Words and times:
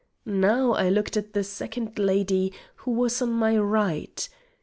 Now 0.25 0.71
I 0.71 0.89
looked 0.89 1.15
at 1.15 1.33
the 1.33 1.43
second 1.43 1.99
lady, 1.99 2.53
who 2.77 2.89
was 2.89 3.21
on 3.21 3.29
my 3.33 3.55
right. 3.55 4.27